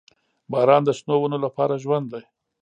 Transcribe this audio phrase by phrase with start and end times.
[0.51, 2.23] •باران د شنو ونو لپاره ژوند دی.